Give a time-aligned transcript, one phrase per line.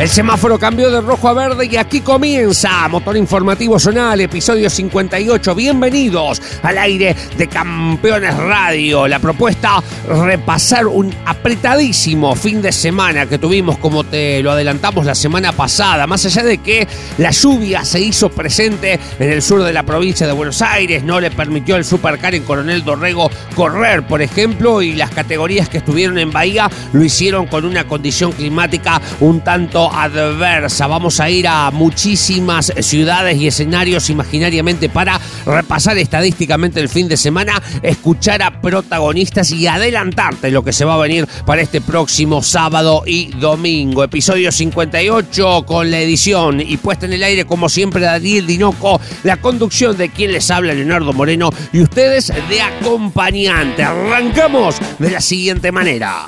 [0.00, 5.54] El semáforo cambió de rojo a verde y aquí comienza Motor Informativo Zonal, episodio 58.
[5.54, 9.06] Bienvenidos al aire de Campeones Radio.
[9.06, 15.14] La propuesta, repasar un apretadísimo fin de semana que tuvimos como te lo adelantamos la
[15.14, 16.06] semana pasada.
[16.06, 20.26] Más allá de que la lluvia se hizo presente en el sur de la provincia
[20.26, 24.94] de Buenos Aires, no le permitió al Supercar en Coronel Dorrego correr, por ejemplo, y
[24.94, 30.86] las categorías que estuvieron en Bahía lo hicieron con una condición climática un tanto adversa.
[30.86, 37.16] Vamos a ir a muchísimas ciudades y escenarios imaginariamente para repasar estadísticamente el fin de
[37.16, 42.42] semana, escuchar a protagonistas y adelantarte lo que se va a venir para este próximo
[42.42, 44.04] sábado y domingo.
[44.04, 49.38] Episodio 58 con la edición y puesta en el aire como siempre Daniel Dinoco, la
[49.38, 53.82] conducción de quien les habla Leonardo Moreno y ustedes de acompañante.
[53.82, 56.26] Arrancamos de la siguiente manera.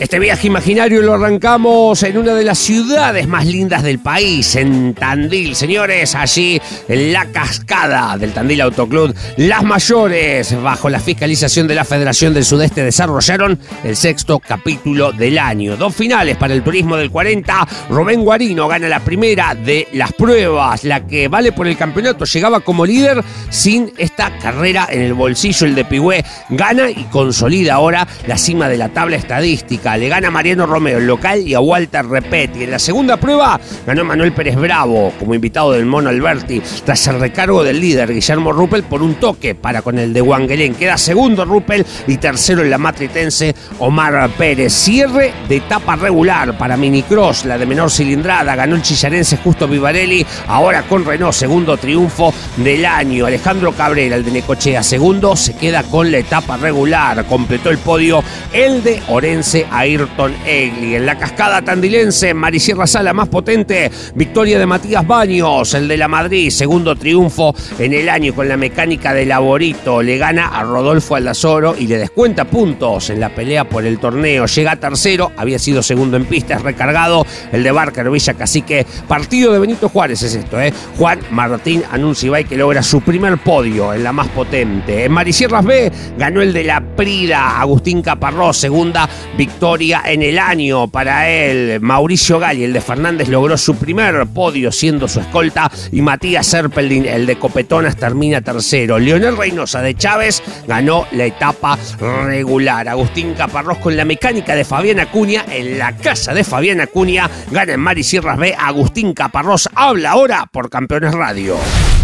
[0.00, 4.94] Este viaje imaginario lo arrancamos en una de las ciudades más lindas del país, en
[4.94, 5.54] Tandil.
[5.54, 11.84] Señores, allí en la cascada del Tandil Autoclub, las mayores, bajo la fiscalización de la
[11.84, 15.76] Federación del Sudeste, desarrollaron el sexto capítulo del año.
[15.76, 17.68] Dos finales para el turismo del 40.
[17.90, 22.24] Rubén Guarino gana la primera de las pruebas, la que vale por el campeonato.
[22.24, 25.66] Llegaba como líder sin esta carrera en el bolsillo.
[25.66, 29.89] El de Pigüé gana y consolida ahora la cima de la tabla estadística.
[29.96, 32.64] Le gana Mariano Romeo, el local, y a Walter Repetti.
[32.64, 37.20] En la segunda prueba ganó Manuel Pérez Bravo como invitado del Mono Alberti, tras el
[37.20, 40.74] recargo del líder Guillermo Ruppel por un toque para con el de Wangelén.
[40.74, 44.72] Queda segundo Ruppel y tercero en la matritense Omar Pérez.
[44.72, 48.54] Cierre de etapa regular para Minicross, la de menor cilindrada.
[48.56, 53.26] Ganó el chillarense Justo Vivarelli, ahora con Renault, segundo triunfo del año.
[53.26, 57.24] Alejandro Cabrera, el de Necochea, segundo, se queda con la etapa regular.
[57.26, 58.22] Completó el podio
[58.52, 60.94] el de Orense Ayrton Egli.
[60.94, 66.06] En la cascada tandilense, Marisierra Sala más potente, victoria de Matías Baños, el de la
[66.06, 70.02] Madrid, segundo triunfo en el año con la mecánica de Laborito.
[70.02, 74.44] Le gana a Rodolfo Aldazoro y le descuenta puntos en la pelea por el torneo.
[74.44, 78.84] Llega tercero, había sido segundo en pistas, recargado el de Barker Villa Cacique.
[79.08, 80.74] Partido de Benito Juárez es esto, ¿eh?
[80.98, 85.06] Juan Martín Anuncibay que logra su primer podio en la más potente.
[85.06, 89.08] En Marisierras B ganó el de la Prida, Agustín Caparrós, segunda
[89.38, 91.80] victoria en el año para él.
[91.80, 97.06] Mauricio Galli, el de Fernández, logró su primer podio siendo su escolta y Matías Serpeldin,
[97.06, 98.98] el de Copetonas, termina tercero.
[98.98, 102.88] Leonel Reynosa de Chávez ganó la etapa regular.
[102.88, 107.74] Agustín Caparrós con la mecánica de Fabián Acuña en la casa de Fabián Acuña gana
[107.74, 108.54] en Mari Sierras B.
[108.58, 111.56] Agustín Caparrós habla ahora por Campeones Radio.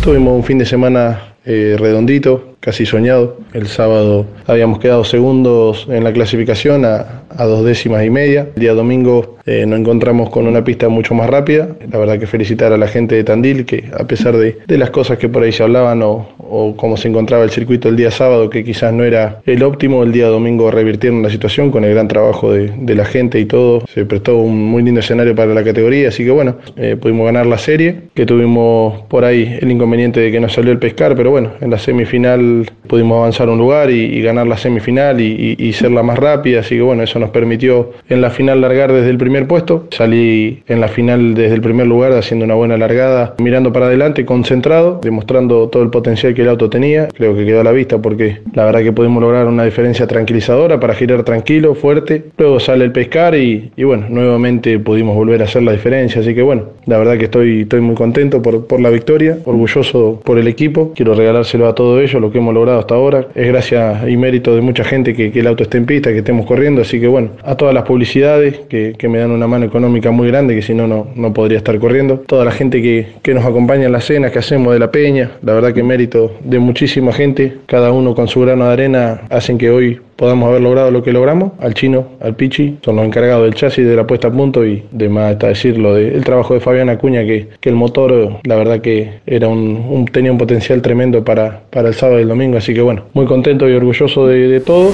[0.03, 3.39] Tuvimos un fin de semana eh, redondito, casi soñado.
[3.53, 8.49] El sábado habíamos quedado segundos en la clasificación a, dos décimas y media.
[8.57, 11.69] El día domingo eh, nos encontramos con una pista mucho más rápida.
[11.93, 15.19] La verdad que felicitar a la gente de Tandil que a pesar de, las cosas
[15.19, 18.51] que por ahí se hablaban o, o cómo se encontraba el circuito el día sábado,
[18.51, 22.09] que quizás no era el óptimo, el día domingo revirtieron la situación con el gran
[22.09, 23.85] trabajo de, la gente y todo.
[23.93, 27.47] Se prestó un muy lindo escenario para la categoría, así que bueno, eh, pudimos ganar
[27.47, 31.31] la serie, que tuvimos por ahí el inconveniente de que no salió el pescar, pero
[31.31, 36.03] bueno, en la semifinal pudimos avanzar un lugar y, ganar la semifinal y, ser la
[36.03, 39.47] más rápida, así que bueno, eso nos permitió en la final largar desde el primer
[39.47, 39.89] puesto.
[39.91, 44.25] Salí en la final desde el primer lugar haciendo una buena largada, mirando para adelante,
[44.25, 47.09] concentrado, demostrando todo el potencial que el auto tenía.
[47.09, 50.81] Creo que quedó a la vista porque la verdad que pudimos lograr una diferencia tranquilizadora
[50.81, 52.25] para girar tranquilo, fuerte.
[52.39, 56.43] Luego sale el pescar y, bueno, nuevamente pudimos volver a hacer la diferencia, así que
[56.43, 60.93] bueno, la verdad que estoy, muy contento por, por la victoria, orgulloso por el equipo.
[60.94, 63.26] Quiero regalárselo a todo ello, lo que hemos logrado hasta ahora.
[63.34, 66.46] Es gracias y mérito de mucha gente que, el auto esté en pista, que estemos
[66.46, 66.82] corriendo.
[66.82, 70.55] Así que bueno, a todas las publicidades que, me dan una mano económica muy grande,
[70.56, 72.19] que si no, no podría estar corriendo.
[72.26, 75.31] Toda la gente que, que nos acompaña en las cenas que hacemos de la peña.
[75.43, 77.58] La verdad que mérito de muchísima gente.
[77.67, 81.13] Cada uno con su grano de arena hacen que hoy podamos haber logrado lo que
[81.13, 81.53] logramos.
[81.61, 84.85] Al chino, al Pichi, son los encargados del chasis de la puesta a punto y
[84.91, 88.81] de más está decirlo del trabajo de Fabián Acuña, que, que, el motor, la verdad
[88.81, 92.59] que era un, tenía un potencial tremendo para, para el sábado y el domingo.
[92.59, 94.93] Así que bueno, muy contento y orgulloso de, de todo.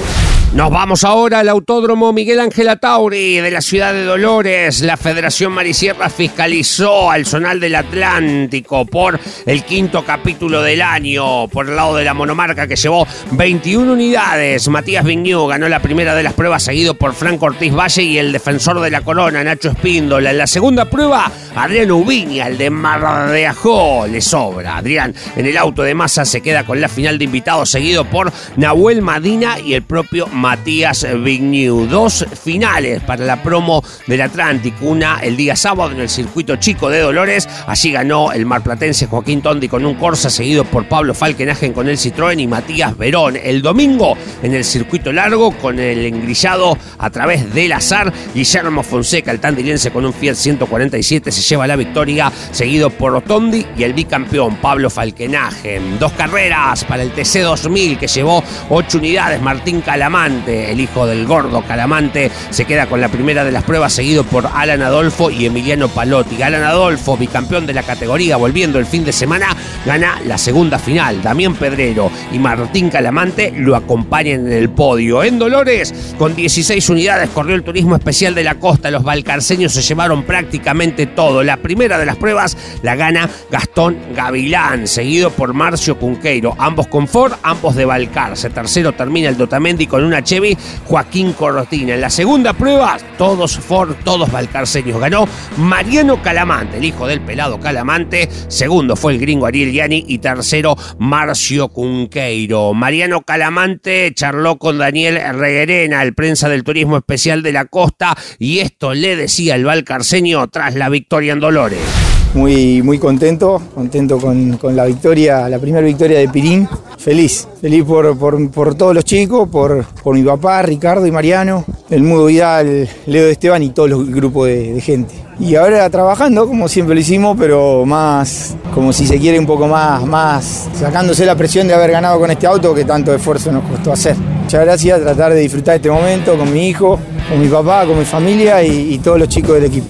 [0.53, 4.81] Nos vamos ahora al Autódromo Miguel Ángel Atauri de la ciudad de Dolores.
[4.81, 11.67] La Federación Marisierra fiscalizó al Zonal del Atlántico por el quinto capítulo del año, por
[11.67, 14.69] el lado de la monomarca que llevó 21 unidades.
[14.69, 18.81] Matías Ganó la primera de las pruebas, seguido por Franco Ortiz Valle y el defensor
[18.81, 20.31] de la corona, Nacho Espíndola.
[20.31, 24.77] En la segunda prueba, Adrián Ubiña, el de Mar de Ajó, le sobra.
[24.77, 28.33] Adrián en el auto de masa se queda con la final de invitados, seguido por
[28.57, 31.85] Nahuel Madina y el propio Matías Vignew.
[31.85, 34.85] Dos finales para la promo del Atlántico.
[34.85, 37.47] Una el día sábado en el circuito chico de Dolores.
[37.67, 41.97] Allí ganó el marplatense Joaquín Tondi con un Corsa, seguido por Pablo Falkenagen con el
[41.97, 43.37] Citroën y Matías Verón.
[43.41, 48.13] El domingo en el circuito largo con el engrillado a través del azar.
[48.33, 53.65] Guillermo Fonseca, el tandilense con un Fiat 147, se lleva la victoria, seguido por Tondi
[53.77, 55.99] y el bicampeón Pablo Falkenagen.
[55.99, 59.41] Dos carreras para el TC 2000 que llevó ocho unidades.
[59.41, 63.93] Martín Calamán el hijo del gordo Calamante, se queda con la primera de las pruebas,
[63.93, 66.41] seguido por Alan Adolfo y Emiliano Palotti.
[66.41, 69.55] Alan Adolfo, bicampeón de la categoría, volviendo el fin de semana,
[69.85, 71.21] gana la segunda final.
[71.21, 74.92] Damián Pedrero y Martín Calamante lo acompañan en el podio.
[74.99, 78.91] En Dolores, con 16 unidades, corrió el turismo especial de la costa.
[78.91, 81.43] Los balcarceños se llevaron prácticamente todo.
[81.43, 86.55] La primera de las pruebas la gana Gastón Gavilán, seguido por Marcio Cunqueiro.
[86.59, 88.51] Ambos con Ford, ambos de Balcarce.
[88.51, 90.55] Tercero termina el Dotamendi con una Chevy
[90.85, 91.95] Joaquín Cortina.
[91.95, 94.99] En la segunda prueba, todos Ford, todos balcarceños.
[94.99, 98.29] Ganó Mariano Calamante, el hijo del pelado Calamante.
[98.47, 102.73] Segundo fue el gringo Ariel Yani y tercero Marcio Cunqueiro.
[102.73, 108.59] Mariano Calamante charló con Daniel Reguerena, el prensa del turismo especial de la costa, y
[108.59, 114.57] esto le decía el balcarceño tras la victoria en Dolores muy, muy contento, contento con,
[114.75, 116.67] la victoria, la primera victoria de Pirín.
[116.97, 122.01] Feliz, feliz por, por, todos los chicos, por, por, mi papá, Ricardo y Mariano, el
[122.03, 125.13] Mudo Vidal, Leo de Esteban y todo el grupo de, gente.
[125.39, 129.67] Y ahora trabajando, como siempre lo hicimos, pero más, como si se quiere, un poco
[129.67, 133.63] más, más sacándose la presión de haber ganado con este auto que tanto esfuerzo nos
[133.63, 134.15] costó hacer.
[134.15, 138.05] Muchas gracias, tratar de disfrutar este momento con mi hijo, con mi papá, con mi
[138.05, 139.89] familia y todos los chicos del equipo.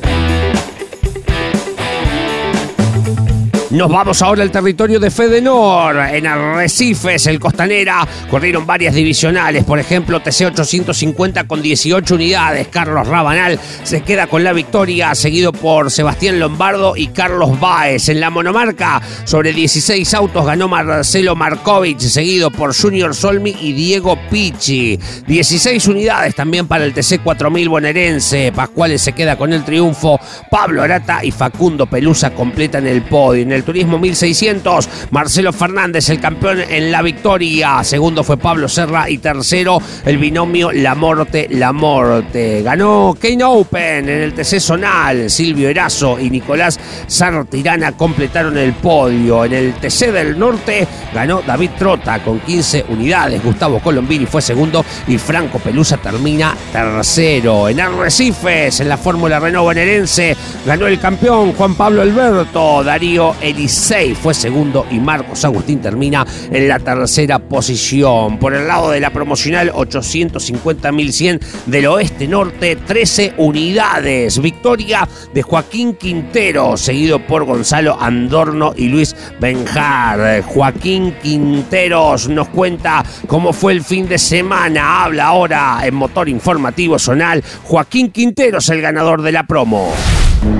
[3.74, 5.98] Nos vamos ahora al territorio de Fedenor.
[5.98, 9.64] En Arrecifes, el Costanera, corrieron varias divisionales.
[9.64, 12.68] Por ejemplo, TC 850 con 18 unidades.
[12.68, 18.10] Carlos Rabanal se queda con la victoria, seguido por Sebastián Lombardo y Carlos Baez.
[18.10, 24.20] En la monomarca, sobre 16 autos, ganó Marcelo Markovich, seguido por Junior Solmi y Diego
[24.30, 25.00] Pichi.
[25.25, 28.52] 16 unidades también para el TC 4000 bonaerense.
[28.52, 30.20] Pascuales se queda con el triunfo.
[30.52, 33.62] Pablo Arata y Facundo Pelusa completan el podio.
[33.63, 34.89] Turismo 1600.
[35.12, 37.83] Marcelo Fernández, el campeón en la victoria.
[37.83, 42.62] Segundo fue Pablo Serra y tercero el binomio La Morte, La Morte.
[42.62, 45.30] Ganó Kane Open en el TC Zonal.
[45.30, 49.45] Silvio Erazo y Nicolás Sartirana completaron el podio.
[49.45, 53.44] En el TC del Norte ganó David Trota con 15 unidades.
[53.44, 57.69] Gustavo Colombini fue segundo y Franco Pelusa termina tercero.
[57.69, 62.83] En Arrecifes, en la Fórmula Renault bonaerense, ganó el campeón Juan Pablo Alberto.
[62.83, 68.38] Darío Elisei fue segundo y Marcos Agustín termina en la tercera posición.
[68.39, 74.42] Por el lado de la promocional 850.100 del oeste norte, 13 unidades.
[74.42, 80.44] Victoria de Joaquín Quintero, seguido por Gonzalo Andorno y Luis Benjar.
[80.44, 85.04] Joaquín Quinteros nos cuenta cómo fue el fin de semana.
[85.04, 87.44] Habla ahora en Motor Informativo Zonal.
[87.63, 89.92] Joaquín Quinteros, el ganador de la promo.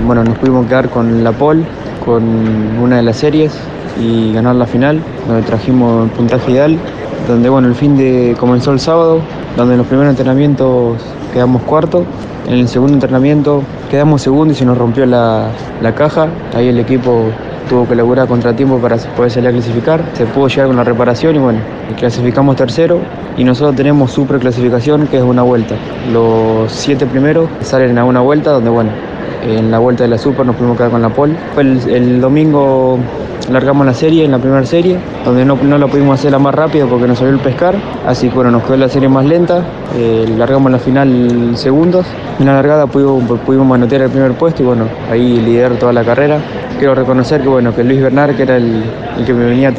[0.06, 1.65] Bueno, nos pudimos quedar con la pole
[2.05, 2.24] con
[2.81, 3.53] una de las series
[4.00, 6.77] y ganar la final, donde trajimos el puntaje ideal,
[7.27, 9.19] donde bueno, el fin de comenzó el sábado,
[9.55, 10.98] donde en los primeros entrenamientos
[11.33, 12.05] quedamos cuarto,
[12.48, 15.50] en el segundo entrenamiento quedamos segundo y se nos rompió la,
[15.95, 17.25] caja, ahí el equipo
[17.69, 21.36] tuvo que laburar contratiempo para poder salir a clasificar, se pudo llegar con la reparación
[21.36, 21.60] y bueno,
[21.98, 23.00] clasificamos tercero
[23.38, 25.75] y nosotros tenemos super clasificación que es una vuelta.
[26.12, 28.91] Los siete primeros salen a una vuelta donde bueno,
[29.45, 31.35] en la vuelta de la Super nos pudimos quedar con la pole.
[31.57, 33.00] El, el domingo
[33.51, 36.53] largamos la serie en la primera serie, donde no, no la pudimos hacer la más
[36.55, 37.75] rápido porque nos salió el pescar,
[38.07, 39.63] así que bueno, nos quedó la serie más lenta,
[39.95, 42.05] eh, largamos la final segundos,
[42.39, 46.03] en la largada pudimos, pudimos manotear el primer puesto y bueno, ahí liderar toda la
[46.03, 46.39] carrera.
[46.77, 48.83] Quiero reconocer que bueno, que Luis Bernard, que era el,
[49.25, 49.73] que me venía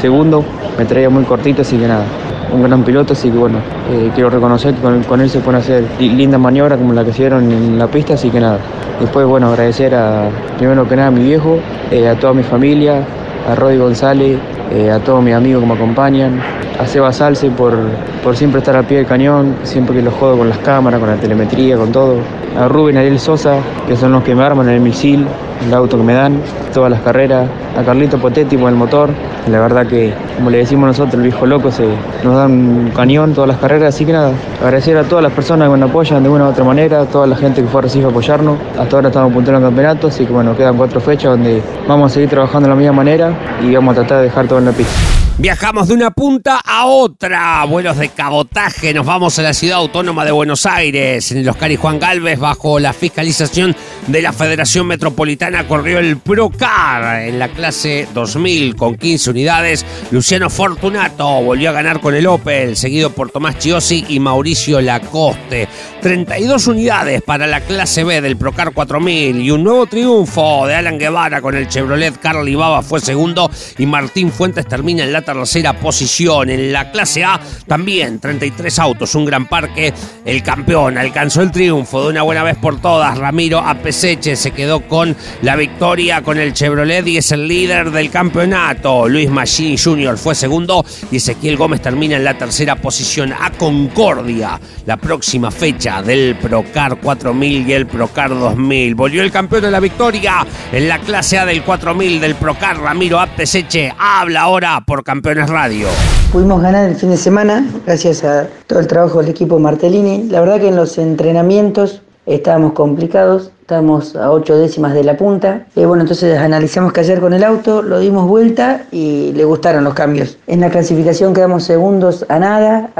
[0.00, 0.44] segundo,
[0.76, 2.04] me traía muy cortito, así que nada,
[2.52, 3.58] un gran piloto, así que bueno,
[3.90, 7.50] eh, quiero reconocer que con, él se pueden hacer lindas maniobras como la que hicieron
[7.50, 8.58] en la pista, así que nada.
[9.00, 11.58] Después, bueno, agradecer a, primero que nada a mi viejo,
[11.90, 13.02] eh, a toda mi familia,
[13.46, 14.38] a Rodi González,
[14.72, 16.40] eh, a todos mis amigos que me acompañan,
[16.78, 17.74] a Seba Salce por,
[18.22, 21.08] por siempre estar al pie del cañón, siempre que los jodo con las cámaras, con
[21.08, 22.16] la telemetría, con todo.
[22.58, 25.26] A Rubén Ariel Sosa, que son los que me arman el misil,
[25.66, 26.40] el auto que me dan,
[26.72, 27.48] todas las carreras.
[27.76, 29.10] A Carlito Potetti por el motor.
[29.50, 31.86] La verdad que, como le decimos nosotros, el viejo loco se,
[32.24, 33.94] nos da un cañón todas las carreras.
[33.94, 36.64] Así que nada, agradecer a todas las personas que nos apoyan de una u otra
[36.64, 38.56] manera, a toda la gente que fue a Recife apoyarnos.
[38.78, 42.14] Hasta ahora estamos punteros en campeonato, así que bueno, quedan cuatro fechas donde vamos a
[42.14, 43.30] seguir trabajando de la misma manera
[43.62, 45.15] y vamos a tratar de dejar todo en la pista.
[45.38, 47.62] Viajamos de una punta a otra.
[47.66, 48.94] Vuelos de cabotaje.
[48.94, 51.30] Nos vamos a la ciudad autónoma de Buenos Aires.
[51.30, 53.76] En el Oscar y Juan Galvez, bajo la fiscalización
[54.06, 59.84] de la Federación Metropolitana, corrió el Procar en la clase 2000 con 15 unidades.
[60.10, 65.68] Luciano Fortunato volvió a ganar con el Opel, seguido por Tomás Chiosi y Mauricio Lacoste.
[66.00, 70.98] 32 unidades para la clase B del Procar 4000 y un nuevo triunfo de Alan
[70.98, 72.18] Guevara con el Chevrolet.
[72.18, 76.48] Carly Baba fue segundo y Martín Fuentes termina en la tercera posición.
[76.48, 79.92] En la clase A también 33 autos, un gran parque.
[80.24, 83.18] El campeón alcanzó el triunfo de una buena vez por todas.
[83.18, 88.10] Ramiro Apeseche se quedó con la victoria con el Chevrolet y es el líder del
[88.10, 89.08] campeonato.
[89.08, 90.16] Luis Machini Jr.
[90.16, 93.32] fue segundo y Ezequiel Gómez termina en la tercera posición.
[93.32, 98.94] A Concordia, la próxima fecha del Procar 4000 y el Procar 2000.
[98.94, 102.78] Volvió el campeón de la victoria en la clase A del 4000 del Procar.
[102.78, 105.88] Ramiro Apeseche habla ahora por campeón Campeones Radio.
[106.30, 110.24] Pudimos ganar el fin de semana gracias a todo el trabajo del equipo Martellini.
[110.24, 115.68] La verdad que en los entrenamientos estábamos complicados, estábamos a ocho décimas de la punta.
[115.74, 119.84] Y bueno, entonces analizamos que ayer con el auto, lo dimos vuelta y le gustaron
[119.84, 120.36] los cambios.
[120.46, 122.90] En la clasificación quedamos segundos a nada,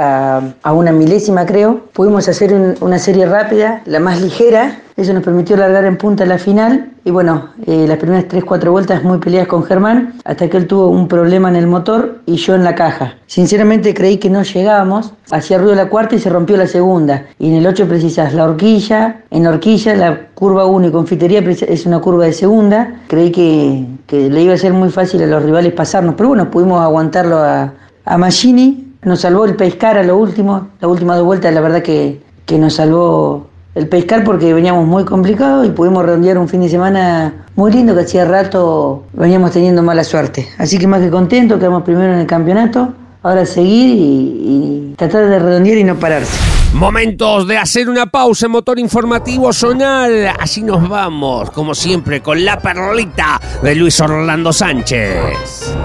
[0.63, 1.81] a, una milésima creo.
[1.93, 6.39] Pudimos hacer una serie rápida, la más ligera, eso nos permitió largar en punta la
[6.39, 10.65] final y bueno, eh, las primeras 3-4 vueltas muy peleadas con Germán hasta que él
[10.65, 13.13] tuvo un problema en el motor y yo en la caja.
[13.27, 17.27] Sinceramente creí que no llegábamos, hacía ruido la cuarta y se rompió la segunda.
[17.37, 21.41] Y en el 8 precisas la horquilla, en la horquilla la curva 1 y confitería
[21.41, 22.95] es una curva de segunda.
[23.07, 26.49] Creí que, que, le iba a ser muy fácil a los rivales pasarnos, pero bueno,
[26.49, 27.71] pudimos aguantarlo a,
[28.03, 28.95] a Machini.
[29.03, 32.57] Nos salvó el pescar a lo último, la última dos vueltas la verdad que, que
[32.57, 33.46] nos salvó
[33.77, 37.93] el pescar porque veníamos muy complicados y pudimos redondear un fin de semana muy lindo
[37.93, 40.47] que hacía rato veníamos teniendo mala suerte.
[40.57, 42.93] Así que más que contento, quedamos primero en el campeonato.
[43.21, 46.39] Ahora seguir y, tratar de redondear y no pararse.
[46.73, 50.27] Momentos de hacer una pausa en motor informativo zonal.
[50.39, 55.75] Así nos vamos, como siempre, con la perlita de Luis Orlando Sánchez.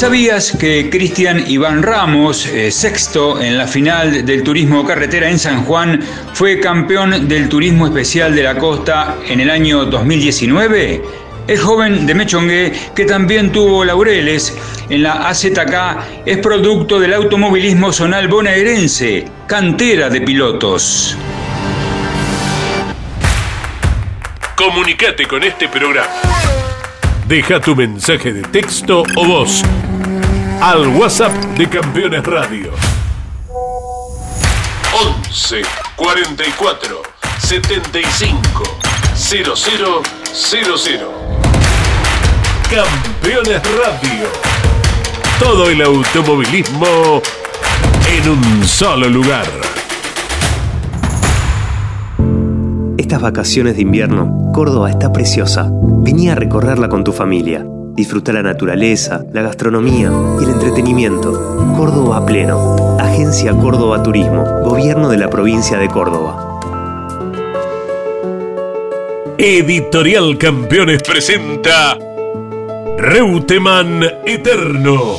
[0.00, 5.66] ¿Sabías que Cristian Iván Ramos, eh, sexto en la final del turismo carretera en San
[5.66, 6.00] Juan,
[6.32, 11.02] fue campeón del turismo especial de la costa en el año 2019?
[11.46, 14.56] El joven de Mechongue, que también tuvo laureles
[14.88, 21.14] en la AZK, es producto del automovilismo zonal bonaerense, cantera de pilotos.
[24.56, 26.08] Comunicate con este programa
[27.30, 29.62] Deja tu mensaje de texto o voz
[30.60, 32.72] al WhatsApp de Campeones Radio.
[35.26, 35.62] 11
[35.96, 37.02] 44
[37.38, 38.62] 75
[39.14, 39.90] 0000.
[42.68, 44.28] Campeones Radio.
[45.38, 47.22] Todo el automovilismo
[48.08, 49.46] en un solo lugar.
[52.98, 55.70] Estas vacaciones de invierno, Córdoba está preciosa.
[55.72, 57.64] Vení a recorrerla con tu familia.
[58.00, 61.32] Disfruta la naturaleza, la gastronomía y el entretenimiento.
[61.76, 62.96] Córdoba pleno.
[62.98, 64.42] Agencia Córdoba Turismo.
[64.64, 66.60] Gobierno de la provincia de Córdoba.
[69.36, 71.98] Editorial Campeones presenta
[72.96, 75.18] Reutemann Eterno.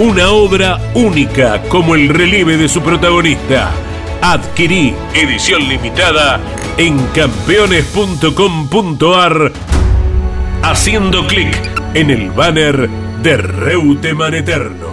[0.00, 3.70] una obra única como el relieve de su protagonista
[4.22, 6.40] Adquirí edición limitada
[6.78, 9.52] en campeones.com.ar
[10.62, 11.54] haciendo clic
[11.92, 12.88] en el banner
[13.22, 14.86] de Reuteman Eterno.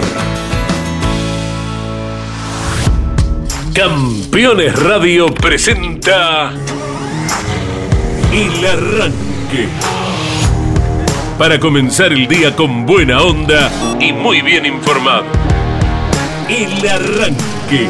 [3.73, 6.53] Campeones Radio presenta
[8.31, 9.67] El Arranque.
[11.37, 13.69] Para comenzar el día con buena onda
[13.99, 15.25] y muy bien informado.
[16.47, 17.89] El Arranque.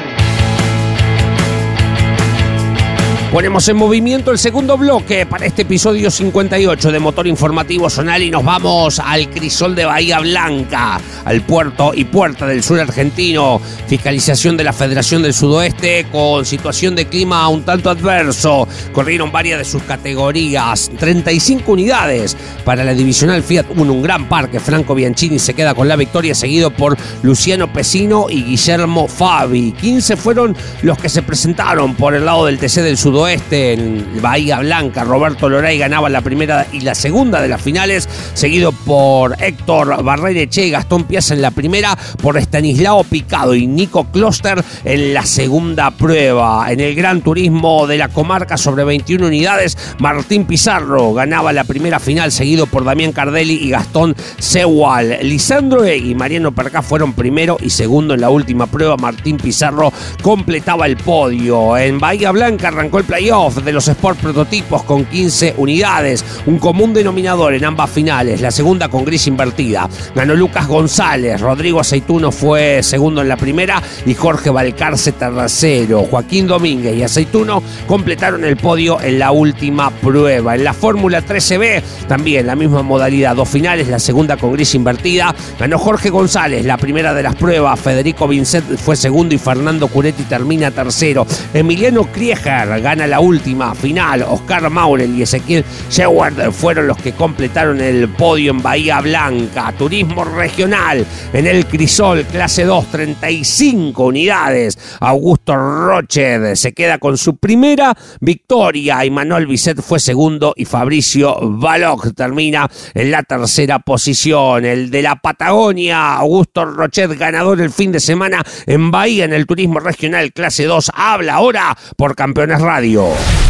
[3.31, 8.29] Ponemos en movimiento el segundo bloque para este episodio 58 de Motor Informativo Zonal y
[8.29, 13.61] nos vamos al crisol de Bahía Blanca, al puerto y puerta del sur argentino.
[13.87, 18.67] Fiscalización de la Federación del Sudoeste con situación de clima un tanto adverso.
[18.91, 22.35] Corrieron varias de sus categorías, 35 unidades
[22.65, 24.59] para la divisional Fiat 1, un gran parque.
[24.59, 29.71] Franco Bianchini se queda con la victoria, seguido por Luciano Pesino y Guillermo Fabi.
[29.71, 34.19] 15 fueron los que se presentaron por el lado del TC del Sudoeste Oeste en
[34.19, 35.03] Bahía Blanca.
[35.03, 40.65] Roberto Loray ganaba la primera y la segunda de las finales, seguido por Héctor Barrereche
[40.65, 45.91] y Gastón Piazza en la primera, por Estanislao Picado y Nico Kloster en la segunda
[45.91, 46.71] prueba.
[46.71, 51.99] En el Gran Turismo de la comarca sobre 21 unidades, Martín Pizarro ganaba la primera
[51.99, 55.19] final, seguido por Damián Cardelli y Gastón Sewal.
[55.21, 58.97] Lisandro y Mariano Percá fueron primero y segundo en la última prueba.
[58.97, 61.77] Martín Pizarro completaba el podio.
[61.77, 66.93] En Bahía Blanca arrancó el playoff de los Sport Prototipos con 15 unidades, un común
[66.93, 69.89] denominador en ambas finales, la segunda con gris invertida.
[70.15, 76.03] Ganó Lucas González, Rodrigo Aceituno fue segundo en la primera y Jorge Valcarce tercero.
[76.09, 80.55] Joaquín Domínguez y Aceituno completaron el podio en la última prueba.
[80.55, 85.35] En la Fórmula 13B, también la misma modalidad, dos finales, la segunda con gris invertida.
[85.59, 87.77] Ganó Jorge González, la primera de las pruebas.
[87.77, 91.27] Federico Vincent fue segundo y Fernando Curetti termina tercero.
[91.53, 94.23] Emiliano Krieger gana la última final.
[94.23, 99.73] Oscar Maurel y Ezequiel Sheward fueron los que completaron el podio en Bahía Blanca.
[99.77, 104.77] Turismo regional en el Crisol, clase 2, 35 unidades.
[104.99, 109.03] Augusto Roched se queda con su primera victoria.
[109.05, 114.65] Y Manuel Bisset fue segundo y Fabricio Baloc termina en la tercera posición.
[114.65, 119.45] El de la Patagonia, Augusto Rochet, ganador el fin de semana en Bahía en el
[119.45, 120.91] Turismo Regional clase 2.
[120.93, 122.90] Habla ahora por Campeones Radio.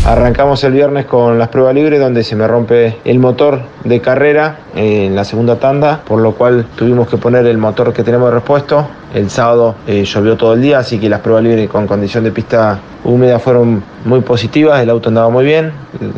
[0.05, 4.59] Arrancamos el viernes con las pruebas libres donde se me rompe el motor de carrera
[4.75, 8.35] en la segunda tanda, por lo cual tuvimos que poner el motor que tenemos de
[8.35, 8.87] repuesto.
[9.15, 12.31] El sábado eh, llovió todo el día, así que las pruebas libres con condición de
[12.31, 15.71] pista húmeda fueron muy positivas, el auto andaba muy bien,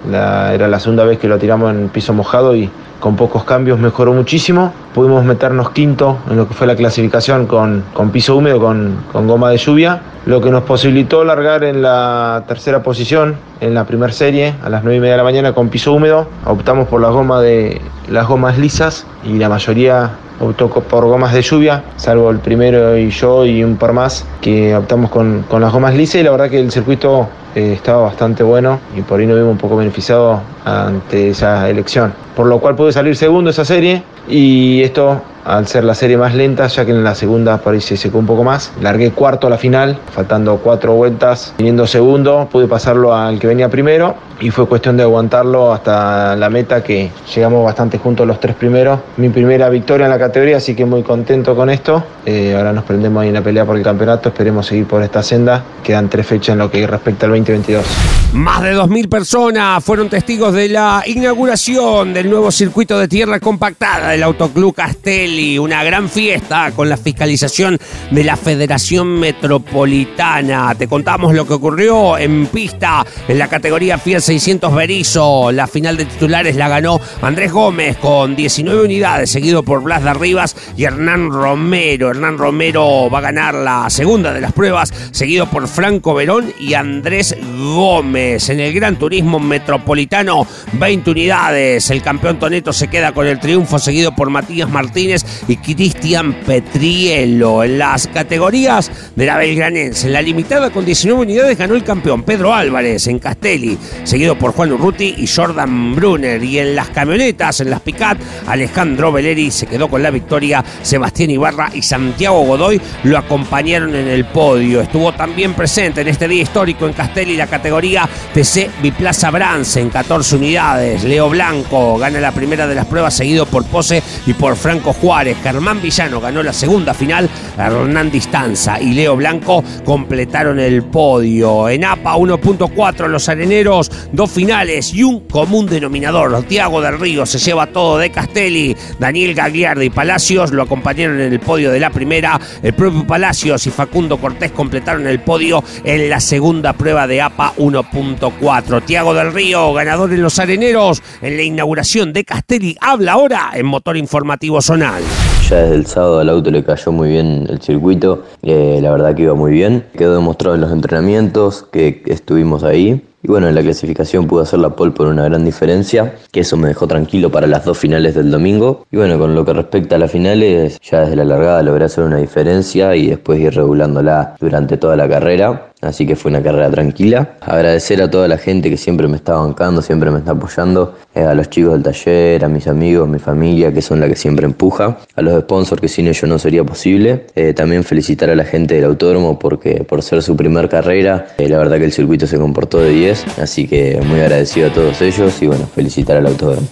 [0.10, 2.70] era la segunda vez que lo tiramos en piso mojado y
[3.04, 4.72] con pocos cambios mejoró muchísimo.
[4.94, 9.28] Pudimos meternos quinto en lo que fue la clasificación con, con piso húmedo, con, con,
[9.28, 14.14] goma de lluvia, lo que nos posibilitó largar en la tercera posición en la primera
[14.14, 16.30] serie a las 9 y media de la mañana con piso húmedo.
[16.46, 21.42] Optamos por la goma de, las gomas lisas y la mayoría optó por gomas de
[21.42, 25.72] lluvia, salvo el primero y yo y un par más que optamos con, con las
[25.72, 29.28] gomas lisas y la verdad que el circuito eh, estaba bastante bueno y por ahí
[29.28, 32.14] nos vimos un poco beneficiados ante esa elección.
[32.36, 36.34] Por lo cual pude salir segundo esa serie y esto al ser la serie más
[36.34, 38.72] lenta, ya que en la segunda por ahí se secó un poco más.
[38.82, 43.70] Largué cuarto a la final, faltando cuatro vueltas, viniendo segundo, pude pasarlo al que venía
[43.70, 48.56] primero y fue cuestión de aguantarlo hasta la meta que llegamos bastante juntos los tres
[48.56, 49.00] primeros.
[49.18, 52.04] Mi primera victoria en la categoría, así que muy contento con esto.
[52.26, 55.22] Eh, ahora nos prendemos ahí en la pelea por el campeonato, esperemos seguir por esta
[55.24, 55.64] senda.
[55.84, 57.86] Quedan tres fechas en lo que respecta al 20 2022.
[58.34, 64.13] Más de 2.000 personas fueron testigos de la inauguración del nuevo circuito de tierra compactada
[64.14, 65.58] del Autoclub Castelli.
[65.58, 67.80] Una gran fiesta con la fiscalización
[68.12, 70.76] de la Federación Metropolitana.
[70.76, 75.52] Te contamos lo que ocurrió en pista en la categoría Fiat 600 Berizo.
[75.52, 80.14] La final de titulares la ganó Andrés Gómez con 19 unidades, seguido por Blas de
[80.14, 82.12] Rivas y Hernán Romero.
[82.12, 86.76] Hernán Romero va a ganar la segunda de las pruebas, seguido por Franco Verón y
[86.76, 88.48] Andrés Gómez.
[88.50, 91.90] En el Gran Turismo Metropolitano, 20 unidades.
[91.90, 97.64] El campeón Toneto se queda con el triunfo, seguido por Matías Martínez y Cristian Petriello.
[97.64, 102.24] En las categorías de la Belgranense, en la limitada con 19 unidades ganó el campeón
[102.24, 106.44] Pedro Álvarez en Castelli, seguido por Juan Urruti y Jordan Brunner.
[106.44, 110.64] Y en las camionetas, en las Picat, Alejandro Veleri se quedó con la victoria.
[110.82, 114.82] Sebastián Ibarra y Santiago Godoy lo acompañaron en el podio.
[114.82, 119.90] Estuvo también presente en este día histórico en Castelli la categoría PC Biplaza Brance en
[119.90, 121.04] 14 unidades.
[121.04, 123.93] Leo Blanco gana la primera de las pruebas, seguido por Pose
[124.26, 125.38] y por Franco Juárez.
[125.44, 127.30] Germán Villano ganó la segunda final.
[127.58, 131.70] Hernán Distanza y Leo Blanco completaron el podio.
[131.70, 136.44] En APA 1.4, los areneros, dos finales y un común denominador.
[136.44, 138.76] Tiago del Río se lleva todo de Castelli.
[139.00, 142.40] Daniel Gagliardi y Palacios lo acompañaron en el podio de la primera.
[142.62, 147.54] El propio Palacios y Facundo Cortés completaron el podio en la segunda prueba de APA
[147.58, 148.84] 1.4.
[148.86, 153.66] Tiago del Río, ganador en los areneros en la inauguración de Castelli, habla ahora en
[153.84, 155.04] Motor Informativo Zonal.
[155.50, 159.14] Ya desde el sábado al auto le cayó muy bien el circuito, eh, la verdad
[159.14, 159.84] que iba muy bien.
[159.98, 163.02] Quedó demostrado en los entrenamientos que estuvimos ahí.
[163.24, 166.58] Y bueno, en la clasificación pude hacer la pole por una gran diferencia, que eso
[166.58, 168.86] me dejó tranquilo para las dos finales del domingo.
[168.92, 172.04] Y bueno, con lo que respecta a las finales, ya desde la largada logré hacer
[172.04, 175.74] una diferencia y después ir regulándola durante toda la carrera.
[175.84, 177.36] Así que fue una carrera tranquila.
[177.42, 180.96] Agradecer a toda la gente que siempre me está bancando, siempre me está apoyando.
[181.14, 184.16] Eh, a los chicos del taller, a mis amigos, mi familia, que son la que
[184.16, 184.98] siempre empuja.
[185.16, 187.26] A los sponsors, que sin ellos no sería posible.
[187.36, 191.50] Eh, también felicitar a la gente del autódromo porque por ser su primer carrera, eh,
[191.50, 193.13] la verdad que el circuito se comportó de 10.
[193.42, 196.68] Así que muy agradecido a todos ellos y bueno, felicitar al autódromo.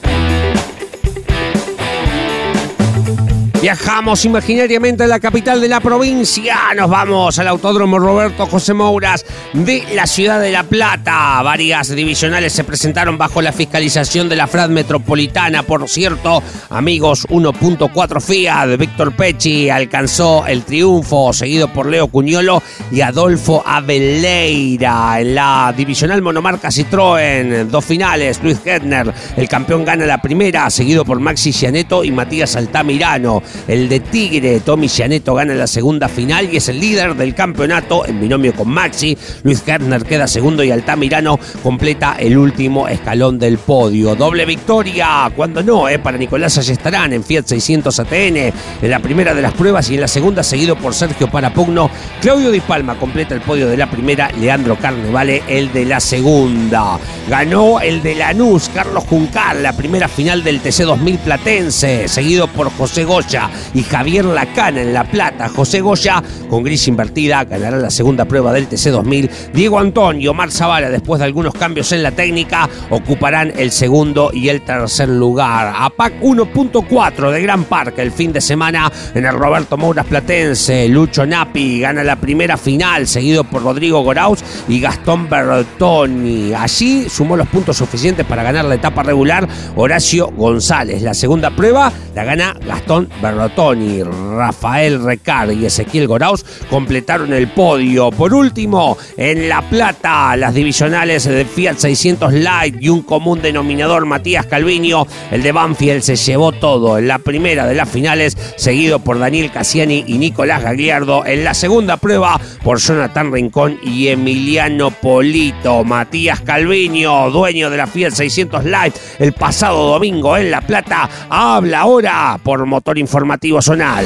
[3.62, 6.58] Viajamos imaginariamente a la capital de la provincia.
[6.76, 11.40] Nos vamos al Autódromo Roberto José Mouras de la ciudad de La Plata.
[11.44, 15.62] Varias divisionales se presentaron bajo la fiscalización de la FRAD Metropolitana.
[15.62, 18.80] Por cierto, amigos, 1.4 Fiat.
[18.80, 25.22] Víctor Pecci alcanzó el triunfo, seguido por Leo Cuñolo y Adolfo Aveleira.
[25.22, 28.42] En la divisional monomarca Citroën, dos finales.
[28.42, 33.44] Luis Hedner, el campeón, gana la primera, seguido por Maxi Cianeto y Matías Altamirano.
[33.68, 38.06] El de Tigre, Tommy Cianeto, gana la segunda final y es el líder del campeonato
[38.06, 39.18] en binomio con Maxi.
[39.44, 44.16] Luis Gertner queda segundo y Altamirano completa el último escalón del podio.
[44.16, 49.34] Doble victoria, cuando no, eh, para Nicolás Ayestarán en Fiat 600 ATN en la primera
[49.34, 51.90] de las pruebas y en la segunda seguido por Sergio Parapugno.
[52.22, 57.00] Claudio Di Palma completa el podio de la primera, Leandro Carnevale el de la segunda.
[57.30, 62.72] Ganó el de Lanús, Carlos Juncal, la primera final del TC 2000 Platense, seguido por
[62.72, 63.41] José Goya
[63.74, 65.50] y Javier Lacana en La Plata.
[65.50, 69.30] José Goya, con gris invertida, ganará la segunda prueba del TC 2000.
[69.54, 74.32] Diego Antonio y Omar Zavala, después de algunos cambios en la técnica, ocuparán el segundo
[74.34, 75.74] y el tercer lugar.
[75.76, 80.88] APAC 1.4 de Gran Parque el fin de semana en el Roberto Mouras Platense.
[80.88, 86.54] Lucho Napi gana la primera final, seguido por Rodrigo Goraus y Gastón Bertoni.
[86.54, 91.02] Allí sumó los puntos suficientes para ganar la etapa regular Horacio González.
[91.02, 98.12] La segunda prueba la gana Gastón Bertoni, Rafael Recard y Ezequiel Goraus completaron el podio.
[98.12, 104.06] Por último, en La Plata, las divisionales de Fiat 600 Light y un común denominador,
[104.06, 109.00] Matías Calviño, el de Banfield se llevó todo en la primera de las finales, seguido
[109.00, 111.26] por Daniel Cassiani y Nicolás Gagliardo.
[111.26, 115.84] En la segunda prueba, por Jonathan Rincón y Emiliano Polito.
[115.84, 121.82] Matías Calviño, dueño de la Fiat 600 Light, el pasado domingo en La Plata, habla
[121.82, 124.04] ahora por motor informativo zonal.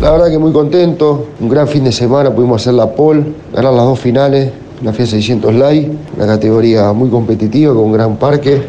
[0.00, 3.72] La verdad que muy contento, un gran fin de semana, pudimos hacer la pole, ganar
[3.72, 4.52] las dos finales,
[4.84, 8.62] la FIA 600 Light, una categoría muy competitiva con un gran parque.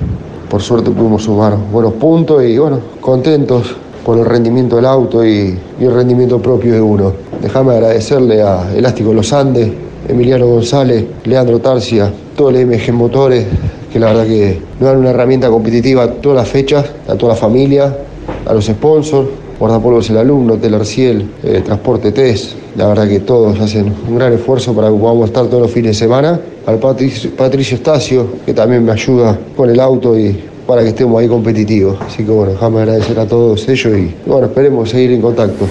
[0.50, 5.58] Por suerte pudimos sumar buenos puntos y bueno, contentos por el rendimiento del auto y,
[5.80, 7.14] el rendimiento propio de uno.
[7.40, 9.72] Déjame agradecerle a Elástico Los Andes,
[10.08, 13.46] Emiliano González, Leandro Tarcia, todo el MG Motores,
[13.92, 17.40] que la verdad que nos dan una herramienta competitiva todas las fechas, a toda la
[17.40, 17.96] familia,
[18.46, 19.28] a los sponsors,
[19.60, 22.56] Guardapolvos el alumno, Hotel Arciel, eh, Transporte TES.
[22.76, 25.92] La verdad que todos hacen un gran esfuerzo para que podamos estar todos los fines
[25.92, 26.40] de semana.
[26.66, 31.22] Al Patricio, Patricio Estacio, que también me ayuda con el auto y para que estemos
[31.22, 31.98] ahí competitivos.
[32.02, 35.66] Así que bueno, déjame agradecer a todos ellos y bueno, esperemos seguir en contacto.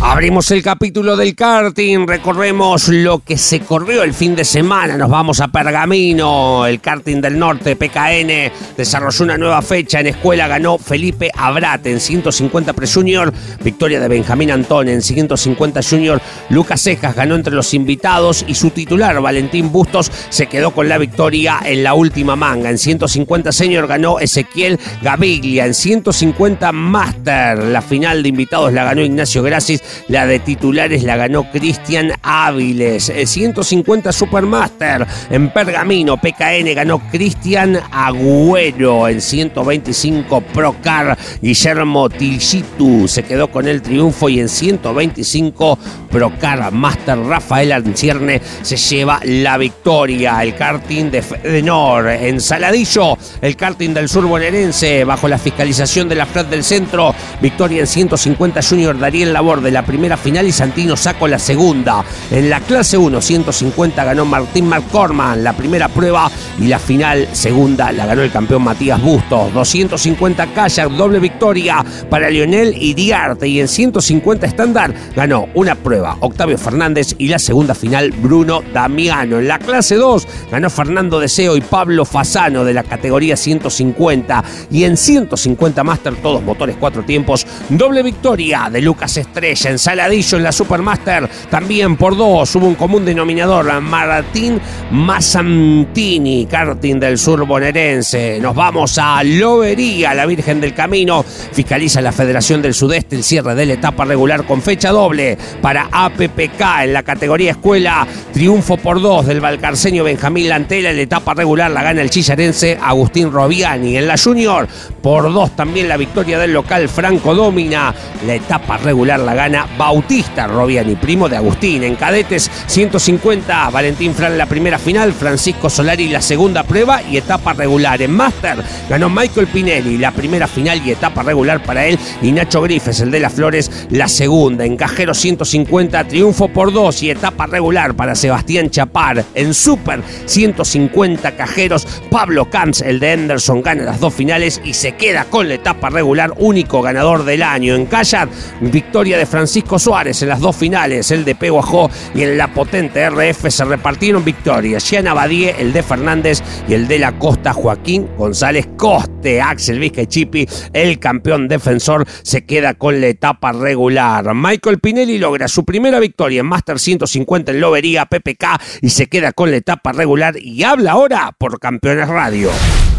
[0.00, 5.10] Abrimos el capítulo del karting, recorremos lo que se corrió el fin de semana, nos
[5.10, 10.78] vamos a Pergamino, el karting del norte, PKN, desarrolló una nueva fecha en escuela, ganó
[10.78, 13.32] Felipe Abrat en 150 pre-junior,
[13.64, 18.70] victoria de Benjamín Antón en 150 junior, Lucas Cejas ganó entre los invitados y su
[18.70, 23.88] titular Valentín Bustos se quedó con la victoria en la última manga, en 150 senior
[23.88, 30.26] ganó Ezequiel Gaviglia, en 150 master, la final de invitados la ganó Ignacio Gracis, la
[30.26, 33.12] de titulares la ganó Cristian Áviles.
[33.24, 36.16] 150 Supermaster en Pergamino.
[36.16, 39.08] PKN ganó Cristian Agüero.
[39.08, 41.16] En 125 Procar.
[41.40, 44.28] Guillermo Tilchitu se quedó con el triunfo.
[44.28, 45.78] Y en 125
[46.10, 50.42] Procar Master Rafael Ancierne se lleva la victoria.
[50.42, 53.16] El karting de Fedenor en Saladillo.
[53.40, 57.14] El karting del sur bonaerense bajo la fiscalización de la FRED del centro.
[57.40, 62.04] Victoria en 150 Junior Dariel Labor de la primera final y Santino sacó la segunda.
[62.32, 67.92] En la clase 1, 150 ganó Martín McCorman la primera prueba y la final segunda
[67.92, 69.54] la ganó el campeón Matías Bustos.
[69.54, 76.16] 250 kayak, doble victoria para Lionel y Diarte y en 150 estándar ganó una prueba
[76.18, 79.38] Octavio Fernández y la segunda final Bruno Damiano.
[79.38, 84.82] En la clase 2 ganó Fernando Deseo y Pablo Fasano de la categoría 150 y
[84.82, 90.44] en 150 Master todos motores cuatro tiempos, doble victoria de Lucas Estrella en Saladillo en
[90.44, 91.28] la Supermaster.
[91.50, 93.80] También por dos hubo un común denominador.
[93.80, 98.38] Martín Massantini, karting del sur bonaerense.
[98.40, 101.24] Nos vamos a Lobería, la Virgen del Camino.
[101.52, 105.88] Fiscaliza la Federación del Sudeste el cierre de la etapa regular con fecha doble para
[105.90, 108.06] APPK en la categoría escuela.
[108.32, 110.92] Triunfo por dos del valcarceño Benjamín Lantela.
[110.92, 113.96] La etapa regular la gana el chillarense Agustín Robiani.
[113.96, 114.66] En la junior
[115.02, 117.94] por dos también la victoria del local Franco Domina.
[118.26, 121.82] La etapa regular la gana Bautista Robiani, primo de Agustín.
[121.82, 127.52] En cadetes 150, Valentín Fran la primera final, Francisco Solari la segunda prueba y etapa
[127.52, 128.00] regular.
[128.02, 132.62] En Master ganó Michael Pinelli la primera final y etapa regular para él y Nacho
[132.62, 134.64] Grifes, el de las Flores, la segunda.
[134.64, 139.24] En Cajero 150, triunfo por dos y etapa regular para Sebastián Chapar.
[139.34, 144.92] En Super 150 Cajeros, Pablo Camps, el de Henderson, gana las dos finales y se
[144.92, 147.74] queda con la etapa regular, único ganador del año.
[147.74, 148.28] En Callat,
[148.60, 153.08] victoria de Francisco Suárez en las dos finales, el de Peguajó y en la potente
[153.08, 154.84] RF se repartieron victorias.
[154.84, 159.40] Gianna Badie, el de Fernández y el de la Costa Joaquín González Coste.
[159.40, 164.34] Axel Vizca Chipi, el campeón defensor, se queda con la etapa regular.
[164.34, 169.32] Michael Pinelli logra su primera victoria en Master 150 en Lobería PPK y se queda
[169.32, 172.50] con la etapa regular y habla ahora por Campeones Radio.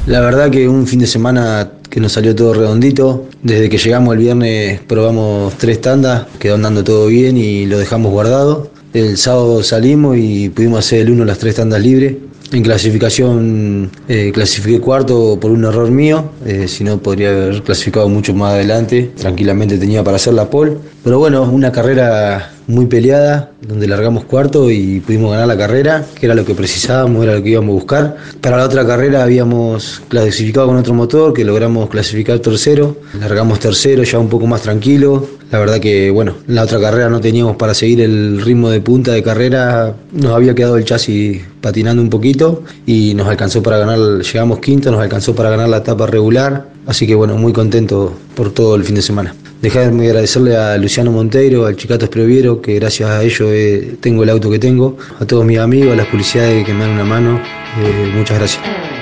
[0.05, 3.25] La verdad que un fin de semana que nos salió todo redondito.
[3.41, 8.12] Desde que llegamos el viernes probamos tres tandas, quedó andando todo bien y lo dejamos
[8.12, 8.71] guardado.
[8.93, 12.15] El sábado salimos y pudimos hacer el uno las tres tandas libres.
[12.51, 18.09] En clasificación eh, clasifiqué cuarto por un error mío, eh, si no podría haber clasificado
[18.09, 20.75] mucho más adelante, tranquilamente tenía para hacer la pole.
[21.03, 26.27] Pero bueno, una carrera muy peleada, donde largamos cuarto y pudimos ganar la carrera, que
[26.27, 28.17] era lo que precisábamos, era lo que íbamos a buscar.
[28.41, 34.03] Para la otra carrera habíamos clasificado con otro motor, que logramos clasificar tercero, largamos tercero,
[34.03, 35.27] ya un poco más tranquilo.
[35.51, 38.82] La verdad que, bueno, en la otra carrera no teníamos para seguir el ritmo de
[38.82, 43.79] punta de carrera, nos había quedado el chasis patinando un poquito y nos alcanzó para
[43.79, 48.13] ganar, llegamos quinto, nos alcanzó para ganar la etapa regular, así que bueno, muy contento
[48.36, 49.34] por todo el fin de semana.
[49.61, 54.29] Dejarme agradecerle a Luciano Monteiro, al Chicato Espreviero, que gracias a ellos eh, tengo el
[54.29, 57.41] auto que tengo, a todos mis amigos, a las publicidades que me dan una mano.
[57.81, 58.98] Eh, muchas gracias.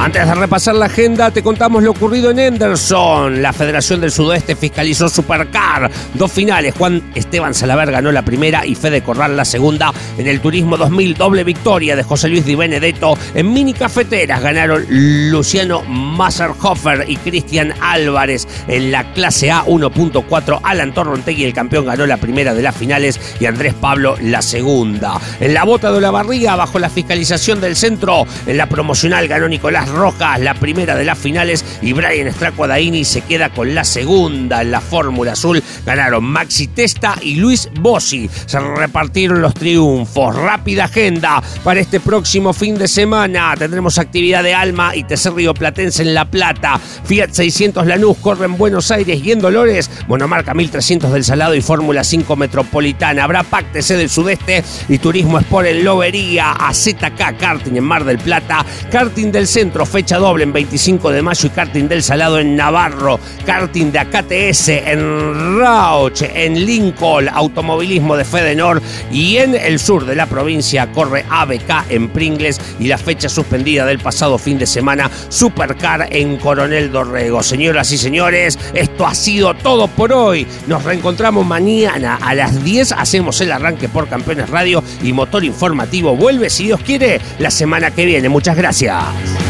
[0.00, 3.42] Antes de repasar la agenda, te contamos lo ocurrido en Henderson.
[3.42, 5.90] La Federación del Sudoeste fiscalizó Supercar.
[6.14, 6.72] Dos finales.
[6.78, 9.92] Juan Esteban Salaver ganó la primera y Fede Corral la segunda.
[10.16, 13.18] En el Turismo 2000, doble victoria de José Luis Di Benedetto.
[13.34, 18.48] En mini cafeteras ganaron Luciano Masserhofer y Cristian Álvarez.
[18.68, 23.20] En la clase A 1.4, Alan Torrontegui, el campeón, ganó la primera de las finales
[23.38, 25.20] y Andrés Pablo la segunda.
[25.40, 29.46] En la bota de la barriga, bajo la fiscalización del centro, en la promocional ganó
[29.46, 34.62] Nicolás rojas, la primera de las finales, y Brian Stracuadaini se queda con la segunda
[34.62, 35.62] en la Fórmula Azul.
[35.84, 38.28] Ganaron Maxi Testa y Luis Bossi.
[38.46, 40.34] Se repartieron los triunfos.
[40.34, 43.54] Rápida agenda para este próximo fin de semana.
[43.58, 46.80] Tendremos actividad de Alma y TC Río Platense en La Plata.
[47.04, 49.90] Fiat 600 Lanús corre en Buenos Aires y en Dolores.
[50.08, 53.24] Monomarca 1300 del Salado y Fórmula 5 Metropolitana.
[53.24, 56.52] Habrá Páctese del Sudeste y Turismo Sport en Lobería.
[56.52, 58.64] AZK Karting en Mar del Plata.
[58.90, 63.18] Karting del Centro, fecha doble en 25 de mayo y Karting del Salado en Navarro.
[63.46, 67.28] Karting de AKTS en Rauch, en Lincoln.
[67.28, 72.86] Automovilismo de Fedenor y en el sur de la provincia corre ABK en Pringles y
[72.86, 77.42] la fecha suspendida del pasado fin de semana Supercar en Coronel Dorrego.
[77.42, 80.46] Señoras y señores, esto ha sido todo por hoy.
[80.66, 82.92] Nos reencontramos mañana a las 10.
[82.92, 87.90] Hacemos el arranque por Campeones Radio y Motor Informativo vuelve, si Dios quiere, la semana
[87.90, 88.28] que viene.
[88.28, 89.49] Muchas gracias.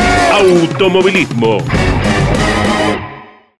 [0.41, 1.61] automovilismo.